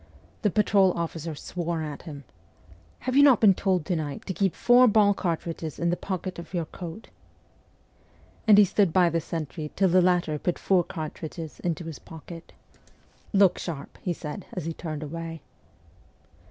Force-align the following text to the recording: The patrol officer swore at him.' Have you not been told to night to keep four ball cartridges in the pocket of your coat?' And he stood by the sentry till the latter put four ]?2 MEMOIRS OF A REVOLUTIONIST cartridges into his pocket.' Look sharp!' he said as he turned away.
The 0.41 0.49
patrol 0.49 0.93
officer 0.93 1.35
swore 1.35 1.83
at 1.83 2.01
him.' 2.01 2.23
Have 3.05 3.15
you 3.15 3.21
not 3.21 3.39
been 3.39 3.53
told 3.53 3.85
to 3.85 3.95
night 3.95 4.25
to 4.25 4.33
keep 4.33 4.55
four 4.55 4.87
ball 4.87 5.13
cartridges 5.13 5.77
in 5.77 5.91
the 5.91 5.95
pocket 5.95 6.39
of 6.39 6.55
your 6.55 6.65
coat?' 6.65 7.09
And 8.47 8.57
he 8.57 8.65
stood 8.65 8.91
by 8.93 9.11
the 9.11 9.21
sentry 9.21 9.71
till 9.75 9.89
the 9.89 10.01
latter 10.01 10.39
put 10.39 10.57
four 10.57 10.83
]?2 10.83 10.87
MEMOIRS 10.87 10.89
OF 10.89 10.97
A 10.97 11.01
REVOLUTIONIST 11.01 11.17
cartridges 11.19 11.59
into 11.59 11.83
his 11.83 11.99
pocket.' 11.99 12.53
Look 13.39 13.59
sharp!' 13.59 13.99
he 14.01 14.11
said 14.13 14.47
as 14.53 14.65
he 14.65 14.73
turned 14.73 15.03
away. 15.03 15.43